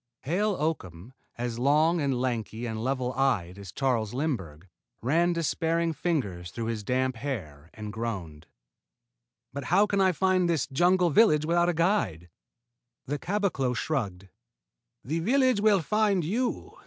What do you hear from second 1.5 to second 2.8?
long and lanky